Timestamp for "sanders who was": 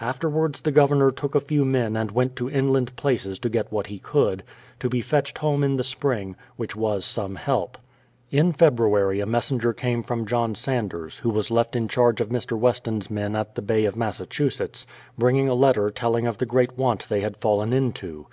10.56-11.52